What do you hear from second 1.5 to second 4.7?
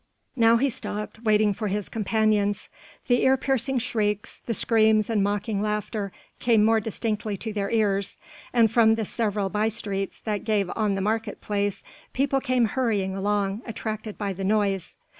for his companions. The ear piercing shrieks, the